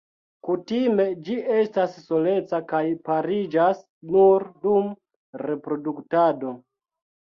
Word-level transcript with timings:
Kutime 0.45 1.03
ĝi 1.27 1.35
estas 1.55 1.97
soleca 2.07 2.61
kaj 2.73 2.81
pariĝas 3.09 3.85
nur 4.15 4.47
dum 4.65 4.91
reproduktado. 5.47 6.57